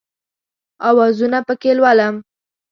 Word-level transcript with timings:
اوازونه 0.89 1.39
پکښې 1.47 1.71
لولم 1.77 2.15